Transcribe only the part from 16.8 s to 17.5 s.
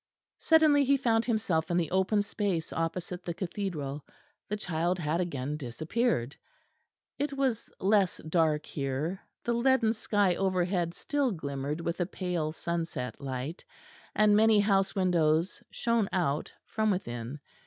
within.